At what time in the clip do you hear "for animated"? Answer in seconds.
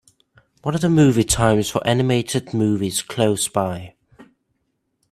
1.69-2.55